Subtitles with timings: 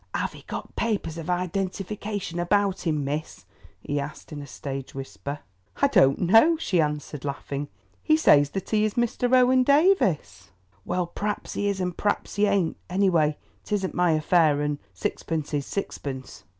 [0.15, 3.45] "Have he got papers of identification about him, miss?"
[3.79, 5.41] he asked in a stage whisper.
[5.79, 7.67] "I don't know," she answered laughing.
[8.01, 9.31] "He says that he is Mr.
[9.31, 10.49] Owen Davies."
[10.85, 15.53] "Well, praps he is and praps he ain't; anyway, it isn't my affair, and sixpence
[15.53, 16.45] is sixpence."